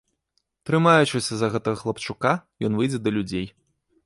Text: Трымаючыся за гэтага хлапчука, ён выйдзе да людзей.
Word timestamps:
Трымаючыся 0.69 1.33
за 1.41 1.49
гэтага 1.57 1.77
хлапчука, 1.83 2.31
ён 2.71 2.81
выйдзе 2.81 2.99
да 3.05 3.09
людзей. 3.21 3.47